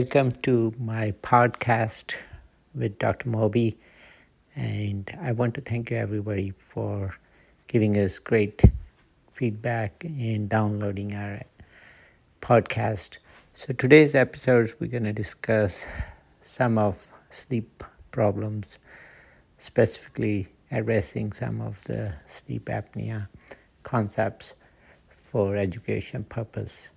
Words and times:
Welcome 0.00 0.32
to 0.44 0.72
my 0.78 1.12
podcast 1.22 2.16
with 2.74 2.98
Dr. 2.98 3.28
Moby. 3.28 3.76
And 4.56 5.14
I 5.20 5.32
want 5.32 5.52
to 5.56 5.60
thank 5.60 5.90
you, 5.90 5.98
everybody, 5.98 6.54
for 6.56 7.18
giving 7.66 7.98
us 7.98 8.18
great 8.18 8.62
feedback 9.30 10.02
and 10.02 10.48
downloading 10.48 11.14
our 11.14 11.42
podcast. 12.40 13.18
So, 13.54 13.74
today's 13.74 14.14
episode, 14.14 14.72
we're 14.80 14.86
going 14.86 15.04
to 15.04 15.12
discuss 15.12 15.84
some 16.40 16.78
of 16.78 17.06
sleep 17.28 17.84
problems, 18.10 18.78
specifically 19.58 20.48
addressing 20.70 21.34
some 21.34 21.60
of 21.60 21.84
the 21.84 22.14
sleep 22.26 22.70
apnea 22.70 23.28
concepts 23.82 24.54
for 25.10 25.56
education 25.56 26.24
purpose. 26.24 26.88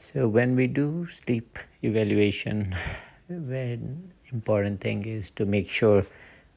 So 0.00 0.28
when 0.28 0.54
we 0.54 0.68
do 0.68 1.08
sleep 1.08 1.58
evaluation, 1.82 2.76
one 3.26 4.12
important 4.32 4.80
thing 4.80 5.04
is 5.04 5.28
to 5.30 5.44
make 5.44 5.68
sure 5.68 6.06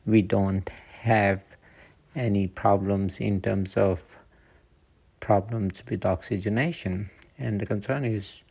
we 0.05 0.21
don't 0.21 0.69
have 0.99 1.43
any 2.15 2.45
problems 2.45 3.19
in 3.19 3.41
terms 3.41 3.77
of 3.77 4.15
problems 5.21 5.81
with 5.89 6.05
oxygenation. 6.05 7.09
And 7.39 7.59
the 7.59 7.65
concern 7.65 8.05
is 8.05 8.43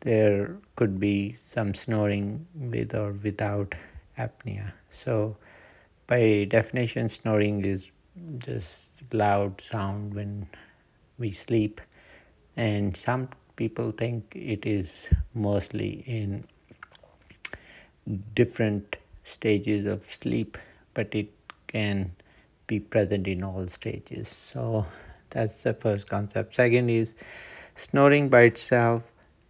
there 0.00 0.56
could 0.76 1.00
be 1.00 1.32
some 1.32 1.72
snoring 1.72 2.46
with 2.54 2.94
or 2.94 3.12
without 3.12 3.74
apnea. 4.18 4.72
So 4.90 5.38
by 6.06 6.46
definition, 6.50 7.08
snoring 7.08 7.64
is 7.64 7.90
just 8.40 8.90
loud 9.10 9.62
sound 9.62 10.12
when 10.12 10.48
we 11.18 11.30
sleep, 11.30 11.80
and 12.58 12.94
some 12.94 13.30
people 13.58 13.90
think 13.90 14.34
it 14.36 14.64
is 14.64 15.08
mostly 15.34 16.04
in 16.06 16.44
different 18.36 18.96
stages 19.24 19.84
of 19.84 20.08
sleep, 20.10 20.56
but 20.94 21.14
it 21.14 21.28
can 21.66 22.12
be 22.68 22.78
present 22.78 23.26
in 23.26 23.42
all 23.42 23.66
stages. 23.68 24.28
So 24.28 24.86
that's 25.30 25.64
the 25.64 25.74
first 25.74 26.08
concept. 26.08 26.54
Second 26.54 26.88
is 26.88 27.14
snoring 27.74 28.28
by 28.28 28.42
itself 28.42 29.02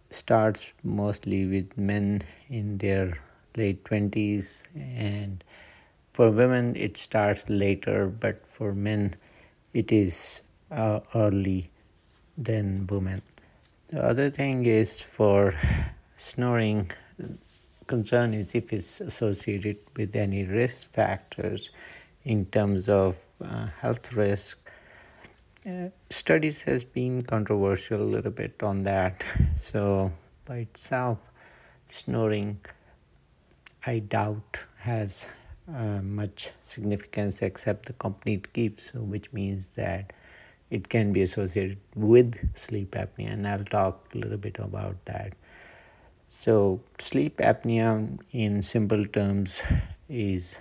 starts 0.09 0.73
mostly 0.83 1.45
with 1.45 1.77
men 1.77 2.23
in 2.49 2.79
their 2.79 3.19
late 3.55 3.83
20s 3.83 4.63
and 4.75 5.43
for 6.13 6.31
women 6.31 6.75
it 6.75 6.97
starts 6.97 7.47
later 7.47 8.07
but 8.07 8.45
for 8.47 8.73
men 8.73 9.15
it 9.73 9.91
is 9.91 10.41
uh, 10.71 10.99
early 11.13 11.69
than 12.37 12.87
women 12.87 13.21
the 13.89 14.03
other 14.03 14.29
thing 14.29 14.65
is 14.65 15.01
for 15.01 15.55
snoring, 16.17 16.91
concern 17.87 18.33
is 18.35 18.53
if 18.53 18.71
it's 18.71 19.01
associated 19.01 19.77
with 19.97 20.15
any 20.15 20.45
risk 20.45 20.91
factors 20.91 21.71
in 22.23 22.45
terms 22.45 22.87
of 22.87 23.17
uh, 23.43 23.67
health 23.81 24.13
risk. 24.13 24.59
Uh, 25.65 25.89
studies 26.09 26.61
has 26.61 26.83
been 26.83 27.23
controversial 27.23 28.01
a 28.01 28.09
little 28.15 28.31
bit 28.31 28.61
on 28.61 28.83
that. 28.83 29.25
So 29.57 30.11
by 30.45 30.57
itself, 30.57 31.17
snoring, 31.89 32.59
I 33.85 33.99
doubt 33.99 34.65
has 34.77 35.25
uh, 35.67 36.01
much 36.01 36.51
significance 36.61 37.41
except 37.41 37.87
the 37.87 37.93
company 37.93 38.41
it 38.53 38.81
so 38.81 38.99
which 38.99 39.31
means 39.33 39.69
that 39.71 40.13
it 40.69 40.89
can 40.89 41.11
be 41.11 41.21
associated 41.21 41.77
with 41.95 42.35
sleep 42.57 42.91
apnea, 42.91 43.33
and 43.33 43.47
I'll 43.47 43.63
talk 43.63 44.09
a 44.13 44.17
little 44.17 44.37
bit 44.37 44.57
about 44.59 45.03
that. 45.05 45.33
So, 46.25 46.81
sleep 46.99 47.37
apnea, 47.37 48.19
in 48.31 48.61
simple 48.61 49.05
terms, 49.05 49.61
is 50.07 50.55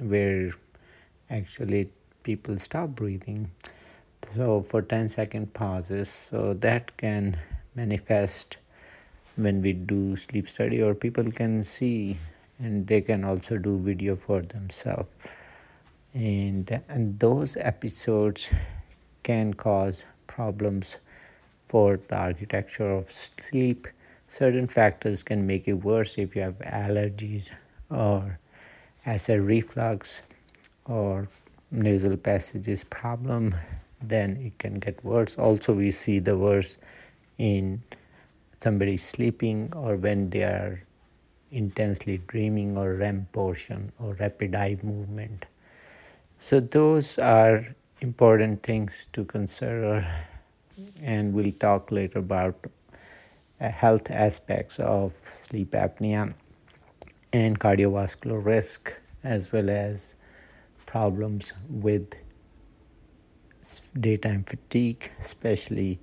where 0.00 0.52
actually 1.30 1.90
people 2.22 2.58
stop 2.58 2.90
breathing. 2.90 3.50
So, 4.36 4.62
for 4.62 4.82
10 4.82 5.08
second 5.08 5.52
pauses, 5.52 6.08
so 6.08 6.54
that 6.54 6.96
can 6.96 7.36
manifest 7.74 8.58
when 9.36 9.60
we 9.62 9.72
do 9.72 10.16
sleep 10.16 10.48
study, 10.48 10.80
or 10.80 10.94
people 10.94 11.30
can 11.32 11.64
see 11.64 12.16
and 12.58 12.86
they 12.86 13.00
can 13.00 13.24
also 13.24 13.58
do 13.58 13.78
video 13.78 14.16
for 14.16 14.42
themselves. 14.42 15.08
And, 16.14 16.80
and 16.88 17.18
those 17.18 17.56
episodes 17.56 18.48
can 19.24 19.52
cause 19.54 20.04
problems 20.28 20.98
for 21.66 21.98
the 22.08 22.16
architecture 22.16 22.92
of 22.92 23.10
sleep. 23.10 23.88
Certain 24.28 24.68
factors 24.68 25.24
can 25.24 25.46
make 25.46 25.66
it 25.66 25.74
worse 25.74 26.16
if 26.16 26.36
you 26.36 26.42
have 26.42 26.58
allergies 26.60 27.50
or 27.90 28.38
acid 29.06 29.40
reflux 29.40 30.22
or 30.86 31.28
nasal 31.70 32.16
passages 32.16 32.84
problem 32.84 33.54
then 34.02 34.36
it 34.36 34.56
can 34.58 34.74
get 34.78 35.02
worse 35.04 35.36
also 35.36 35.72
we 35.72 35.90
see 35.90 36.18
the 36.18 36.36
worse 36.36 36.76
in 37.38 37.82
somebody 38.60 38.96
sleeping 38.96 39.72
or 39.74 39.96
when 39.96 40.30
they 40.30 40.42
are 40.42 40.82
intensely 41.50 42.18
dreaming 42.26 42.76
or 42.76 42.94
REM 42.94 43.26
portion 43.32 43.92
or 43.98 44.14
rapid 44.14 44.54
eye 44.54 44.76
movement 44.82 45.46
so 46.38 46.60
those 46.60 47.18
are 47.18 47.74
important 48.00 48.62
things 48.62 49.08
to 49.12 49.24
consider, 49.24 50.06
and 51.02 51.32
we'll 51.32 51.52
talk 51.52 51.90
later 51.90 52.18
about 52.18 52.66
uh, 53.60 53.68
health 53.70 54.10
aspects 54.10 54.78
of 54.78 55.12
sleep 55.42 55.72
apnea 55.72 56.34
and 57.32 57.58
cardiovascular 57.58 58.44
risk, 58.44 58.92
as 59.22 59.52
well 59.52 59.70
as 59.70 60.14
problems 60.86 61.52
with 61.68 62.14
daytime 63.98 64.44
fatigue, 64.44 65.10
especially 65.20 65.98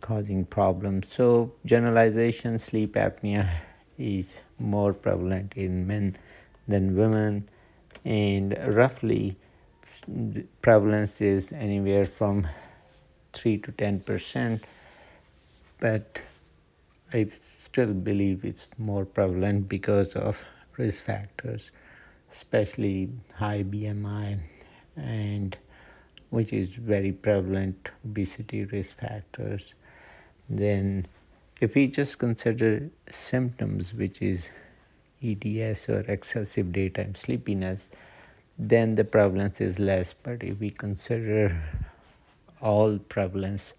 causing 0.00 0.44
problems. 0.44 1.08
So, 1.08 1.52
generalization 1.64 2.58
sleep 2.58 2.94
apnea 2.94 3.48
is 3.96 4.36
more 4.58 4.92
prevalent 4.92 5.54
in 5.54 5.86
men 5.86 6.16
than 6.66 6.96
women, 6.96 7.48
and 8.04 8.56
roughly 8.74 9.36
prevalence 10.62 11.20
is 11.20 11.52
anywhere 11.52 12.04
from 12.04 12.46
3 13.32 13.58
to 13.58 13.72
10 13.72 14.00
percent 14.00 14.64
but 15.80 16.20
i 17.12 17.26
still 17.58 17.92
believe 17.92 18.44
it's 18.44 18.68
more 18.78 19.04
prevalent 19.04 19.68
because 19.68 20.14
of 20.14 20.42
risk 20.76 21.04
factors 21.04 21.70
especially 22.30 23.10
high 23.34 23.62
bmi 23.62 24.38
and 24.96 25.56
which 26.34 26.52
is 26.52 26.74
very 26.74 27.12
prevalent 27.12 27.90
obesity 28.04 28.64
risk 28.64 28.98
factors. 28.98 29.74
Then 30.48 31.06
if 31.60 31.76
we 31.76 31.86
just 31.86 32.18
consider 32.18 32.90
symptoms 33.10 33.94
which 33.94 34.20
is 34.20 34.50
eds 35.22 35.88
or 35.88 36.00
excessive 36.00 36.72
daytime 36.72 37.14
sleepiness 37.14 37.88
then 38.58 38.94
the 38.94 39.04
prevalence 39.04 39.60
is 39.60 39.78
less. 39.78 40.14
But 40.22 40.42
if 40.42 40.58
we 40.58 40.70
consider 40.70 41.62
all 42.60 42.98
prevalence, 42.98 43.74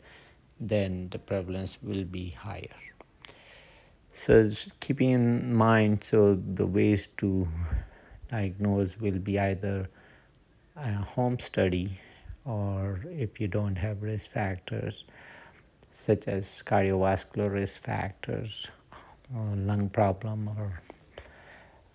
then 0.60 1.10
the 1.12 1.20
prevalence 1.20 1.78
will 1.82 2.04
be 2.04 2.30
higher. 2.30 2.76
So, 4.14 4.50
keeping 4.80 5.12
in 5.12 5.54
mind, 5.54 6.04
so 6.04 6.36
the 6.36 6.66
ways 6.66 7.10
to 7.18 7.48
diagnose 8.30 8.98
will 8.98 9.20
be 9.20 9.38
either 9.38 9.90
a 10.78 10.94
home 10.94 11.40
study 11.40 12.00
or 12.46 13.02
if 13.10 13.42
you 13.42 13.48
don't 13.48 13.76
have 13.76 14.04
risk 14.04 14.30
factors 14.30 15.04
such 15.92 16.28
as 16.28 16.62
cardiovascular 16.66 17.52
risk 17.52 17.82
factors 17.82 18.68
or 19.36 19.56
lung 19.56 19.90
problem 19.90 20.50
or 20.50 20.82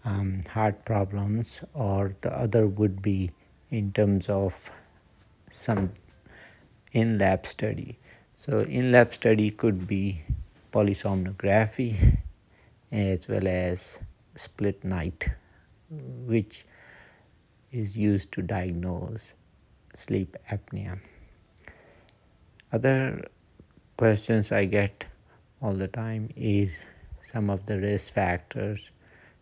um, 0.05 0.41
heart 0.49 0.85
problems, 0.85 1.61
or 1.75 2.15
the 2.21 2.33
other 2.37 2.67
would 2.67 3.03
be 3.03 3.31
in 3.71 3.93
terms 3.93 4.29
of 4.29 4.71
some 5.51 5.93
in 6.93 7.19
lab 7.19 7.47
study. 7.47 7.99
So, 8.37 8.61
in 8.61 8.93
lab 8.93 9.13
study 9.13 9.51
could 9.51 9.87
be 9.87 10.23
polysomnography 10.73 12.19
as 12.91 13.29
well 13.29 13.47
as 13.47 13.99
split 14.37 14.85
night, 14.85 15.29
which 15.91 16.65
is 17.71 17.97
used 17.97 18.33
to 18.33 18.43
diagnose 18.43 19.33
sleep 19.95 20.37
apnea. 20.51 20.99
Other 22.73 23.29
questions 23.97 24.53
I 24.53 24.65
get 24.65 25.07
all 25.61 25.75
the 25.75 25.89
time 25.89 26.31
is 26.37 26.83
some 27.25 27.51
of 27.51 27.67
the 27.67 27.79
risk 27.79 28.13
factors 28.13 28.91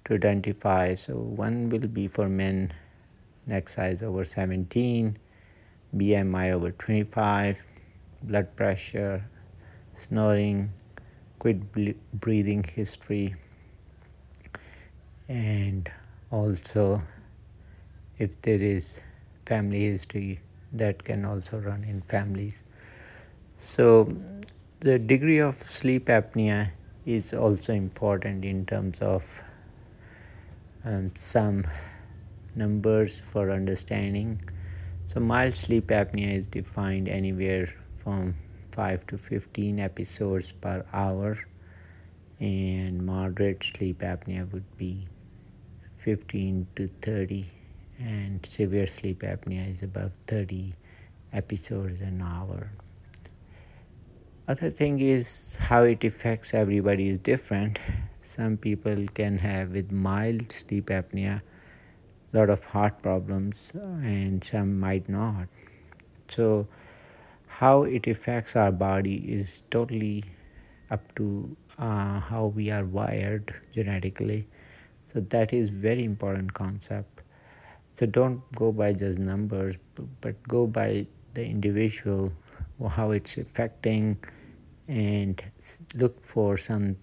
to 0.08 0.14
identify. 0.14 0.94
So 0.94 1.14
one 1.14 1.68
will 1.68 1.86
be 1.86 2.08
for 2.08 2.28
men, 2.28 2.72
neck 3.46 3.68
size 3.68 4.02
over 4.02 4.24
17, 4.24 5.16
BMI 5.96 6.52
over 6.52 6.72
25, 6.72 7.64
blood 8.22 8.56
pressure, 8.56 9.24
snoring, 9.96 10.72
quit 11.38 11.60
breathing 12.20 12.64
history 12.64 13.34
and 15.28 15.90
also 16.30 17.00
if 18.18 18.40
there 18.42 18.60
is 18.60 19.00
family 19.46 19.90
history 19.90 20.40
that 20.72 21.04
can 21.04 21.24
also 21.24 21.58
run 21.58 21.84
in 21.84 22.00
families 22.02 22.54
so 23.58 24.12
the 24.80 24.98
degree 24.98 25.38
of 25.38 25.58
sleep 25.58 26.06
apnea 26.06 26.70
is 27.06 27.32
also 27.32 27.72
important 27.72 28.44
in 28.44 28.66
terms 28.66 28.98
of 28.98 29.24
some 31.14 31.66
numbers 32.54 33.20
for 33.20 33.50
understanding. 33.50 34.40
So 35.12 35.20
mild 35.20 35.54
sleep 35.54 35.88
apnea 35.88 36.38
is 36.38 36.46
defined 36.46 37.08
anywhere 37.08 37.74
from 38.02 38.34
5 38.72 39.06
to 39.08 39.18
15 39.18 39.80
episodes 39.80 40.52
per 40.52 40.84
hour 40.92 41.38
and 42.40 43.04
moderate 43.04 43.64
sleep 43.64 44.00
apnea 44.00 44.50
would 44.52 44.76
be 44.76 45.08
15 45.96 46.66
to 46.76 46.88
30 47.02 47.46
and 47.98 48.46
severe 48.46 48.86
sleep 48.86 49.22
apnea 49.22 49.72
is 49.72 49.82
above 49.82 50.12
30 50.26 50.74
episodes 51.32 52.00
an 52.00 52.22
hour. 52.22 52.70
Other 54.46 54.70
thing 54.70 55.00
is 55.00 55.56
how 55.56 55.82
it 55.82 56.04
affects 56.04 56.54
everybody 56.54 57.08
is 57.08 57.18
different 57.18 57.78
some 58.28 58.56
people 58.56 59.06
can 59.14 59.38
have 59.38 59.70
with 59.70 59.90
mild 59.90 60.52
sleep 60.52 60.90
apnea 60.96 61.40
lot 62.32 62.50
of 62.50 62.64
heart 62.64 63.00
problems 63.02 63.70
and 63.74 64.44
some 64.44 64.78
might 64.78 65.08
not. 65.08 65.48
So 66.28 66.66
how 67.46 67.84
it 67.84 68.06
affects 68.06 68.54
our 68.54 68.70
body 68.70 69.16
is 69.16 69.62
totally 69.70 70.24
up 70.90 71.14
to 71.14 71.56
uh, 71.78 72.20
how 72.20 72.52
we 72.54 72.70
are 72.70 72.84
wired 72.84 73.54
genetically. 73.74 74.46
So 75.12 75.20
that 75.20 75.52
is 75.52 75.70
very 75.70 76.04
important 76.04 76.52
concept. 76.52 77.22
So 77.94 78.06
don't 78.06 78.42
go 78.52 78.72
by 78.72 78.92
just 78.92 79.18
numbers 79.18 79.76
but 80.20 80.36
go 80.46 80.66
by 80.66 81.06
the 81.34 81.44
individual 81.44 82.32
how 82.90 83.10
it's 83.10 83.38
affecting 83.38 84.18
and 84.86 85.42
look 85.94 86.24
for 86.24 86.56
some 86.56 86.96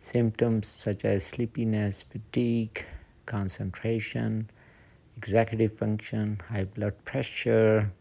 symptoms 0.00 0.66
such 0.66 1.04
as 1.04 1.24
sleepiness 1.24 2.02
fatigue 2.02 2.86
concentration 3.26 4.50
executive 5.16 5.76
function 5.76 6.40
high 6.48 6.64
blood 6.64 7.04
pressure 7.04 7.92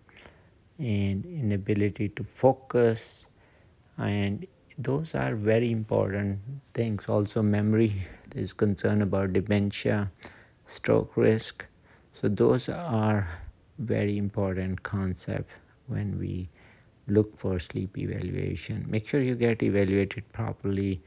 and 0.78 1.26
inability 1.26 2.08
to 2.10 2.24
focus. 2.24 3.26
And 3.98 4.48
those 4.78 5.14
are 5.14 5.36
very 5.36 5.72
important 5.72 6.40
things. 6.74 7.10
Also 7.10 7.42
memory 7.42 8.08
there's 8.30 8.54
concern 8.54 9.02
about 9.02 9.34
dementia 9.34 10.12
stroke 10.66 11.18
risk. 11.18 11.66
So 12.14 12.30
those 12.30 12.70
are 12.70 13.28
very 13.78 14.18
important 14.18 14.84
concepts 14.84 15.54
when 15.88 16.18
we 16.20 16.50
look 17.08 17.38
for 17.38 17.60
sleep 17.60 17.98
evaluation. 17.98 18.86
Make 18.88 19.08
sure 19.08 19.20
you 19.20 19.36
get 19.36 19.62
evaluated 19.64 20.32
properly 20.32 21.02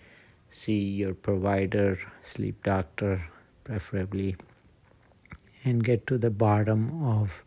see 0.52 0.81
your 0.81 1.14
provider 1.14 1.99
sleep 2.22 2.62
doctor 2.62 3.25
preferably 3.64 4.37
and 5.64 5.84
get 5.84 6.06
to 6.06 6.19
the 6.19 6.31
bottom 6.31 7.02
of 7.04 7.44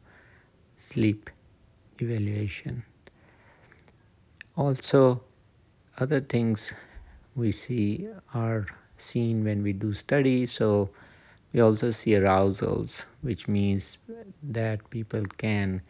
sleep 0.79 1.29
evaluation. 1.99 2.83
Also 4.55 5.21
other 5.97 6.21
things 6.21 6.71
we 7.35 7.51
see 7.51 8.07
are 8.33 8.65
seen 8.97 9.43
when 9.43 9.61
we 9.61 9.73
do 9.73 9.93
studies 9.93 10.53
so 10.53 10.89
we 11.51 11.59
also 11.59 11.91
see 11.91 12.11
arousals 12.11 13.03
which 13.21 13.47
means 13.47 13.97
that 14.41 14.89
people 14.89 15.23
can 15.37 15.81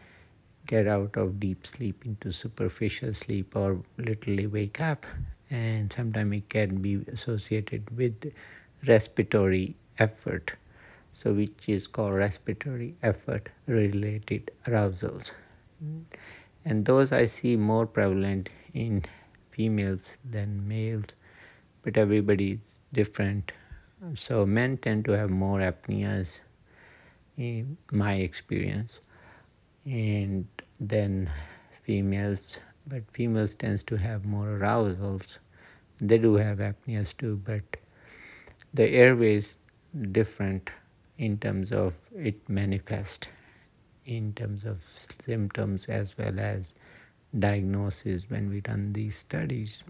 get 0.66 0.88
out 0.88 1.16
of 1.16 1.40
deep 1.40 1.66
sleep 1.68 2.06
into 2.06 2.32
superficial 2.32 3.14
sleep 3.14 3.56
or 3.56 3.80
literally 3.98 4.48
wake 4.48 4.82
up 4.82 5.06
and 5.56 5.94
sometimes 5.98 6.38
it 6.42 6.50
can 6.50 6.82
be 6.90 6.94
associated 7.16 7.98
with 8.02 8.32
respiratory 8.94 9.66
effort 10.10 10.56
so 11.16 11.32
which 11.34 11.70
is 11.70 11.88
called 11.88 12.14
respiratory 12.14 12.94
effort 13.02 13.50
related 13.68 14.52
arousals. 14.68 15.32
And 16.66 16.86
those 16.86 17.12
i 17.12 17.26
see 17.26 17.56
more 17.56 17.86
prevalent 17.86 18.50
in 18.74 19.04
females 19.52 20.18
than 20.30 20.68
males 20.68 21.16
but 21.84 21.98
everybody 21.98 22.52
is 22.54 22.80
different. 22.92 23.52
So 24.16 24.46
men 24.46 24.78
tend 24.78 25.06
to 25.06 25.12
have 25.12 25.30
more 25.30 25.60
apneas 25.60 26.40
in 27.38 27.78
my 27.92 28.16
experience 28.16 29.00
and 29.86 30.48
then 30.80 31.30
females 31.84 32.60
but 32.88 33.04
females 33.12 33.54
tends 33.56 33.84
to 33.84 33.96
have 33.96 34.26
more 34.26 34.58
arousals 34.58 35.40
they 36.00 36.18
do 36.18 36.36
have 36.36 36.58
apneas 36.60 37.16
too 37.18 37.42
but 37.46 37.78
the 38.74 38.88
airways 38.90 39.56
different 40.12 40.70
in 41.18 41.38
terms 41.38 41.72
of 41.72 41.94
it 42.16 42.50
manifest 42.50 43.30
in 44.06 44.34
terms 44.34 44.64
of 44.64 44.84
symptoms 45.26 45.86
as 45.86 46.18
well 46.18 46.40
as 46.40 46.74
diagnosis 47.38 48.30
when 48.30 48.50
we 48.50 48.62
done 48.62 48.94
these 48.94 49.18
studies. 49.18 49.84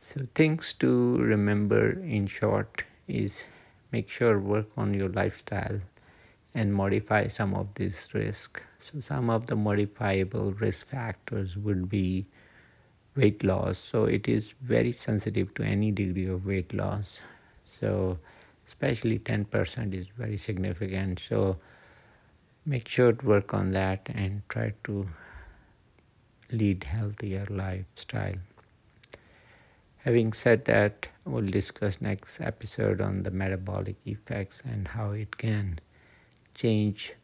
So 0.00 0.26
things 0.34 0.72
to 0.80 1.16
remember 1.16 1.90
in 1.90 2.26
short 2.26 2.84
is 3.08 3.42
make 3.90 4.08
sure 4.10 4.38
work 4.38 4.68
on 4.76 4.94
your 4.94 5.08
lifestyle 5.08 5.80
and 6.54 6.74
modify 6.74 7.28
some 7.28 7.54
of 7.54 7.74
these 7.74 8.08
risk. 8.12 8.62
So 8.78 9.00
some 9.00 9.30
of 9.30 9.46
the 9.46 9.56
modifiable 9.56 10.52
risk 10.52 10.86
factors 10.88 11.56
would 11.56 11.88
be 11.88 12.26
weight 13.16 13.42
loss. 13.42 13.78
So 13.78 14.04
it 14.04 14.28
is 14.28 14.54
very 14.60 14.92
sensitive 14.92 15.54
to 15.54 15.62
any 15.62 15.90
degree 15.90 16.26
of 16.26 16.46
weight 16.46 16.72
loss. 16.74 17.20
So 17.64 18.18
especially 18.66 19.18
10% 19.18 19.94
is 19.94 20.08
very 20.08 20.36
significant. 20.36 21.20
So 21.20 21.56
make 22.64 22.88
sure 22.88 23.12
to 23.12 23.26
work 23.26 23.54
on 23.54 23.72
that 23.72 24.08
and 24.08 24.42
try 24.48 24.74
to 24.84 25.08
lead 26.50 26.84
healthier 26.84 27.46
lifestyle. 27.48 28.36
Having 29.98 30.32
said 30.34 30.64
that 30.66 31.08
we'll 31.24 31.50
discuss 31.50 32.00
next 32.00 32.40
episode 32.40 33.00
on 33.00 33.24
the 33.24 33.30
metabolic 33.30 33.96
effects 34.04 34.62
and 34.64 34.88
how 34.88 35.10
it 35.10 35.36
can 35.36 35.80
change 36.54 37.14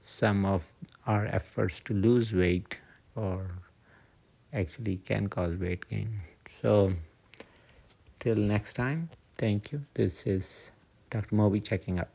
some 0.00 0.46
of 0.46 0.72
our 1.06 1.26
efforts 1.26 1.80
to 1.80 1.92
lose 1.92 2.32
weight 2.32 2.76
or 3.14 3.50
actually 4.52 4.96
can 4.98 5.28
cause 5.28 5.56
weight 5.56 5.88
gain. 5.88 6.20
So 6.60 6.92
till 8.20 8.36
next 8.36 8.74
time 8.74 9.10
thank 9.36 9.72
you. 9.72 9.84
This 9.94 10.26
is 10.26 10.70
dr 11.10 11.34
moby 11.34 11.60
checking 11.60 11.98
out 11.98 12.08